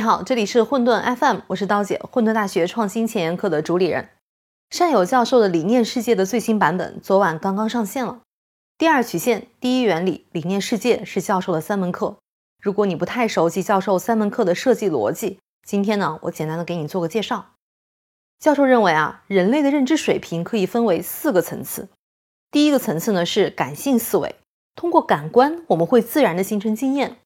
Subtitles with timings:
[0.00, 4.08] 你好，这里是混沌 FM，我是刀姐，混沌大学创新前沿课的主理人。
[4.70, 8.22] 善友教授的理念世界的最新版本昨晚刚刚上线了。
[8.78, 12.16] 第二曲线、第一原理、理念世界是教授的三门课。
[12.62, 17.50] 如果你不太熟悉教授三门课的设计逻辑，今天呢，我简单的给你做个介绍。
[18.38, 21.90] 教授认为啊，人类的认知水平可以分为四个层次。
[22.50, 24.36] 第一个层次呢是感性思维，
[24.74, 27.18] 通过感官我们会自然的形成经验。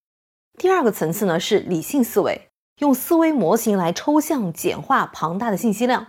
[0.58, 2.48] 第二个层次呢是理性思维，
[2.80, 6.08] 用思维模型来抽象简化庞大的信息量。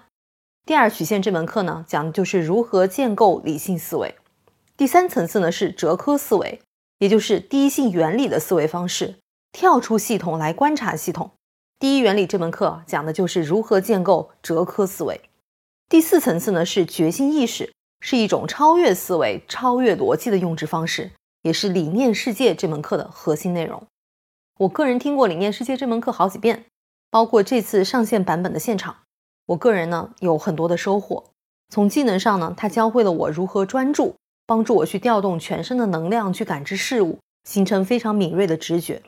[0.66, 4.16] 第二曲线这门课呢讲的就是如何建构理性思维。
[4.76, 6.60] 第三层次呢是哲科思维，
[6.98, 9.16] 也就是第一性原理的思维方式，
[9.52, 11.30] 跳出系统来观察系统。
[11.78, 15.22] 第一原理这门课讲的就是如何建构哲科思维。
[15.88, 21.12] 第四层次呢是觉醒意识，是一种超越思维、超越逻辑的用之方式，
[21.44, 23.86] 也是理念世界这门课的核心内容。
[24.60, 26.64] 我个人听过理念世界这门课好几遍，
[27.12, 28.96] 包括这次上线版本的现场，
[29.48, 31.26] 我个人呢有很多的收获。
[31.68, 39.04] 从技能上呢，它教会了我如何专注，帮助我去调动全身的能量去感知事物，形成非常敏锐的直觉。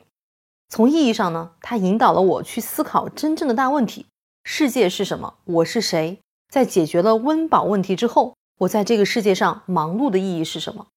[0.68, 4.04] 从意义上呢，它引导了我去思考真正的大问题：
[4.44, 5.38] 世界是什么？
[5.44, 6.18] 我是谁？
[6.50, 10.88] 在解决了温饱问题之后，我在这个世界上忙碌的意义是什么？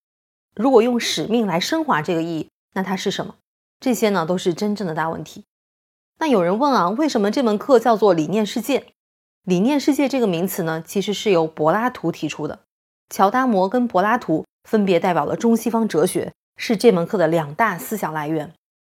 [0.54, 3.36] 如果用使命来升华这个意义，那它是什么？
[3.82, 5.44] 这些呢，都是真正的大问题。
[6.20, 8.94] 那有人问啊，为什么这门课叫做理念世界？
[9.44, 12.59] 理念世界这个名词呢，其实是由柏拉图提出的。
[13.09, 18.54] 乔达摩跟柏拉图分别代表了中西方哲学，是这门课的两大思想来源。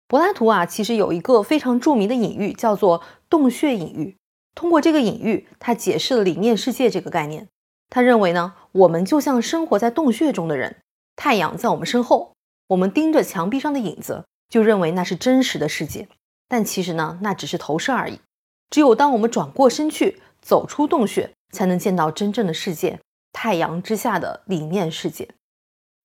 [0.08, 4.16] 柏拉图啊，其实有一个非常著名的隐喻，叫做洞穴隐喻。
[4.56, 7.46] 通过这个隐喻，他解释了理念世界这个概念。
[7.88, 10.78] 他认为呢，我们就像生活在洞穴中的人，
[11.14, 12.34] 太阳在我们身后，
[12.66, 16.06] 我们盯着墙壁上的影子，就认为那是真实的世界。
[16.46, 18.20] 但其实呢，那只是投射而已。
[18.68, 23.00] 只有当我们转过身去，走出洞穴，才能见到真正的世界——
[23.32, 25.26] 太阳之下的理念世界。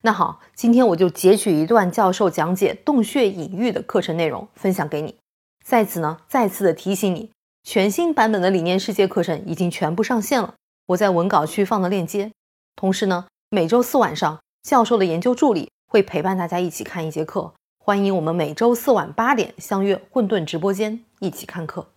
[0.03, 5.17] 那好，今天我就截取一段教授讲解洞穴隐喻的课程内容分享给你。
[5.65, 7.31] 在此呢，再次的提醒你，
[7.63, 10.53] 全新版本的理念世界课程已经全部上线了，
[10.85, 12.31] 我在文稿区放了链接。
[12.77, 17.53] 同时呢，每周四晚上，教授的研究助理会陪伴大家一起看一节课。
[17.87, 21.87] 欢迎我们每周四晚八点相约混沌直播间一起看课。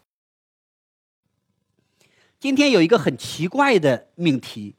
[2.39, 4.77] 今天有一个很奇怪的命题，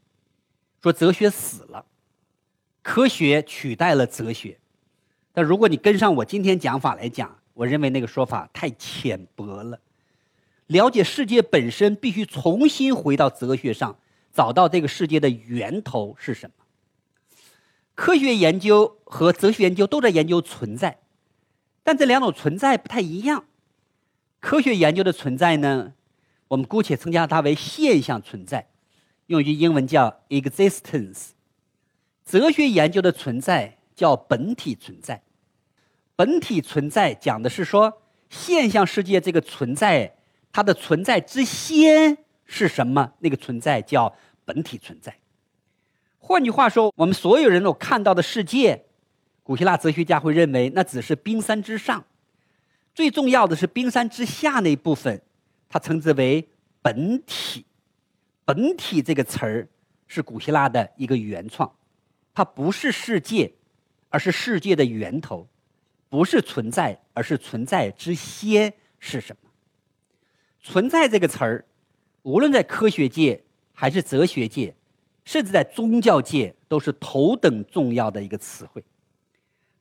[0.82, 1.86] 说哲学死了。
[2.82, 4.58] 科学取代了哲学，
[5.34, 9.82] 但如果你跟上我今天讲法来讲，我认为那个说法太浅薄了。
[10.68, 14.00] 了解世界本身，必须重新回到哲学上，
[14.32, 16.61] 找到这个世界的源头是什么。
[17.94, 21.00] 科学研究和哲学研究都在研究存在，
[21.84, 23.46] 但这两种存在不太一样。
[24.40, 25.94] 科学研究的存在呢，
[26.48, 28.70] 我们姑且称它为现象存在，
[29.28, 31.30] 用一句英文叫 existence。
[32.26, 35.22] 哲学研究的存在叫本体存在，
[36.16, 40.16] 本体存在讲的是说现象世界这个存在，
[40.52, 43.14] 它的存在之先是什么？
[43.20, 45.16] 那个存在叫本体存在。
[46.24, 48.86] 换句话说，我们所有人都看到的世界，
[49.42, 52.06] 古希腊哲学家会认为那只是冰山之上，
[52.94, 55.20] 最重要的是冰山之下那部分，
[55.68, 56.48] 他称之为
[56.82, 57.66] 本体。
[58.46, 59.68] 本体这个词儿
[60.08, 61.70] 是古希腊的一个原创。
[62.34, 63.52] 它不是世界，
[64.10, 65.48] 而是世界的源头；
[66.08, 69.50] 不是存在，而是存在之先是什么？
[70.62, 71.66] 存在这个词儿，
[72.22, 73.44] 无论在科学界
[73.74, 74.76] 还是哲学界，
[75.24, 78.84] 甚至在宗教界，都是头等重要的一个词汇。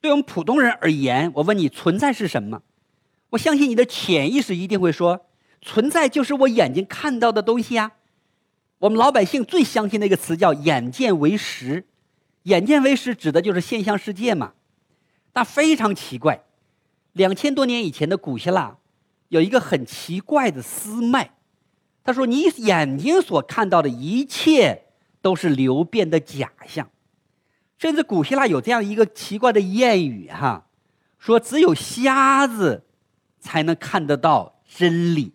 [0.01, 2.63] 对我们普通人而言，我问你，存在是什么？
[3.31, 5.27] 我相信你的潜意识一定会说，
[5.61, 7.93] 存在就是我眼睛看到的东西啊。
[8.79, 11.87] 我们老百姓最相信的一个词叫“眼见为实”。
[12.45, 14.55] 眼见为实指的就是现象世界嘛，
[15.31, 16.43] 但非常奇怪，
[17.13, 18.79] 两千多年以前的古希腊
[19.29, 21.33] 有一个很奇怪的思脉，
[22.03, 24.85] 他说你眼睛所看到的一切
[25.23, 26.91] 都是流变的假象，
[27.79, 30.67] 甚至古希腊有这样一个奇怪的谚语哈，
[31.19, 32.85] 说只有瞎子
[33.39, 35.33] 才能看得到真理，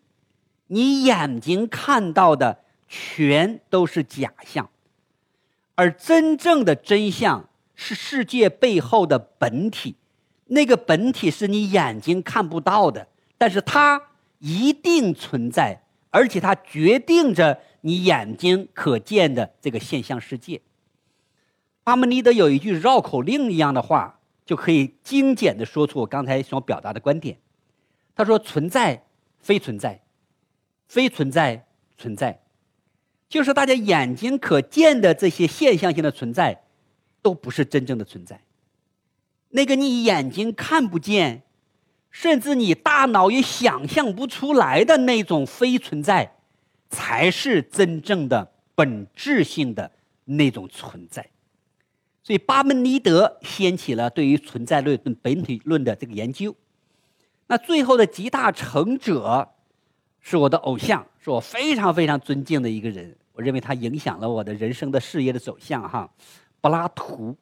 [0.67, 4.69] 你眼睛看到的全都是假象。
[5.75, 9.97] 而真正的真相是世界背后的本体，
[10.45, 14.01] 那个本体是你眼睛看不到的，但是它
[14.39, 20.59] 一定存在，而且它决定着你眼睛可见的这个现象世界。
[21.83, 27.37] 阿门尼德有一句绕口令一样的话，就可以精简的说出我刚才所表达的观点。
[28.15, 29.03] 他说：“存在
[29.37, 30.01] 非存在，
[30.87, 32.41] 非存在，存在，
[33.29, 36.63] 就是大家眼睛可见的这些现象性的存在，
[37.21, 38.41] 都不是真正的存在。
[39.49, 41.43] 那个你眼睛看不见，
[42.09, 46.34] 甚至你大脑也想象不出来的那种非存在，
[46.89, 49.91] 才是真正的本质性的
[50.25, 51.29] 那种存在。
[52.23, 56.55] 所以，巴门尼德掀起了对于存在论本体论的这个研究。
[57.47, 59.49] 那最后的集大成者，
[60.19, 63.15] 是我的偶像，是我非常非常尊敬的一个人。
[63.33, 65.87] 我认为他影响了我的人生的事业的走向。
[65.87, 66.09] 哈，
[66.61, 67.37] 柏拉图，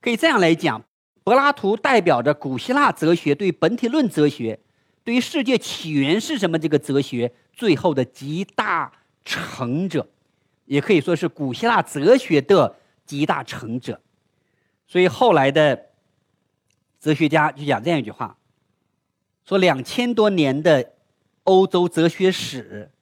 [0.00, 0.82] 可以这样来讲，
[1.22, 4.58] 柏拉图代表着古希腊哲学对本体论哲学，
[5.04, 8.92] 对于世界起源是什么这个哲学最后的集大
[9.24, 10.08] 成者，
[10.66, 12.76] 也可以说是古希腊哲学的。
[13.06, 14.00] 集大成者，
[14.86, 15.86] 所以后来的
[17.00, 18.38] 哲学家就讲这样一句话：
[19.44, 20.92] 说两千多年的
[21.42, 22.92] 欧洲哲学史，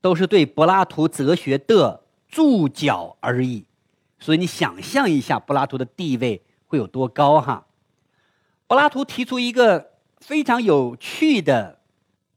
[0.00, 3.64] 都是对柏拉图哲学的注脚而已。
[4.20, 7.66] 所以你想象一下，柏拉图的地位会有多高哈？
[8.68, 9.93] 柏拉图提出一个
[10.24, 11.80] 非常有趣的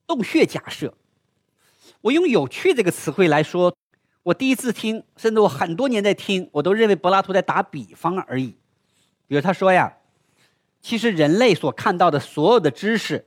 [0.05, 0.93] 洞穴假设，
[2.01, 3.73] 我用“有趣”这个词汇来说。
[4.23, 8.57] 我第一次听，甚至我很多年在听，我都认为柏拉图在打比方而已。
[9.25, 9.99] 比如他说呀，
[10.81, 13.25] 其实人类所看到的所有的知识，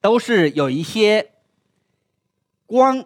[0.00, 1.32] 都是有一些
[2.64, 3.04] 光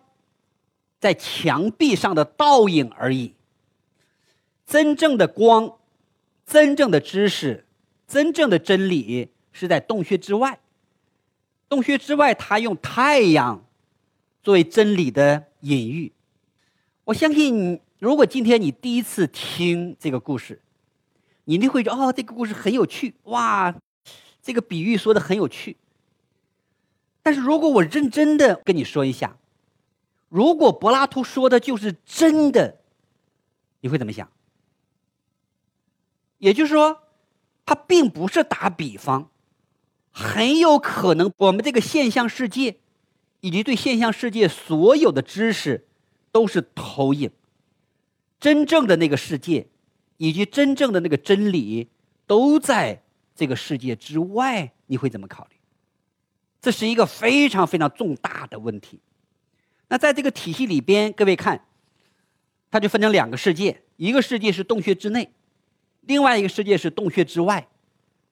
[1.01, 3.35] 在墙壁上的倒影而已。
[4.65, 5.77] 真正的光、
[6.47, 7.67] 真正的知识、
[8.07, 10.61] 真正的真理是在洞穴之外。
[11.69, 13.65] 洞穴之外，他用太阳
[14.43, 16.13] 作为真理的隐喻。
[17.05, 20.61] 我相信，如果今天你第一次听这个故事，
[21.45, 23.75] 你一定会觉得哦，这个故事很有趣，哇，
[24.43, 25.77] 这个比喻说的很有趣。
[27.23, 29.37] 但是如果我认真的跟你说一下，
[30.29, 32.81] 如果柏拉图说的就是真的，
[33.81, 34.29] 你会怎么想？
[36.39, 37.03] 也就是说，
[37.65, 39.30] 他并不是打比方，
[40.11, 42.77] 很有可能我们这个现象世界，
[43.41, 45.87] 以及对现象世界所有的知识。
[46.33, 47.29] 都是投影，
[48.39, 49.67] 真正的那个世界，
[50.17, 51.89] 以及真正的那个真理，
[52.25, 53.03] 都在
[53.35, 54.71] 这个世界之外。
[54.87, 55.57] 你会怎么考虑？
[56.63, 59.01] 这是一个非常非常重大的问题。
[59.89, 61.67] 那在这个体系里边，各位看，
[62.71, 65.33] 它就分成两个世界：一个世界是洞穴之内，
[66.03, 67.67] 另外一个世界是洞穴之外。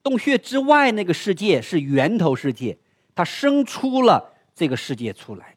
[0.03, 2.77] 洞穴之外那个世界是源头世界，
[3.13, 5.55] 它生出了这个世界出来。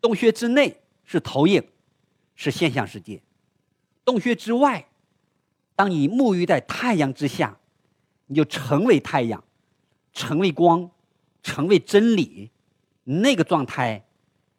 [0.00, 0.78] 洞穴之内。
[1.04, 1.62] 是投影，
[2.36, 3.20] 是现象世界。
[4.02, 4.86] 洞穴之外，
[5.76, 7.58] 当你沐浴在太阳之下，
[8.28, 9.44] 你就成为太阳，
[10.14, 10.90] 成为光，
[11.42, 12.50] 成为真理。
[13.04, 14.06] 那个状态，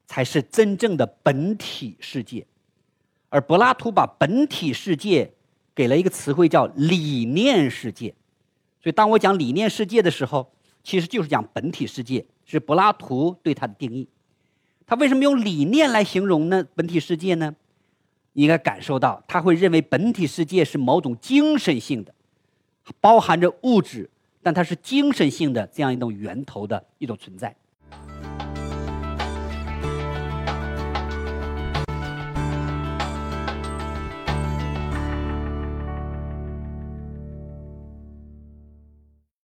[0.06, 2.46] 才是真正的本体世界。
[3.30, 5.34] 而柏拉图把本体世界
[5.74, 8.14] 给了一个词汇，叫理念世界。
[8.84, 10.52] 所以，当我讲理念世界的时候，
[10.84, 14.10] 其实就是讲本体世界，是柏拉图对它的定义。
[14.86, 16.68] 他为什么用理念来形容呢？
[16.76, 17.56] 本体世界呢？
[18.34, 22.14] 你应该感受到，他会认为本体世界是某种精神性的，
[23.00, 24.10] 包含着物质，
[24.42, 27.56] 但它是精神性的这样一种源头的一种存在。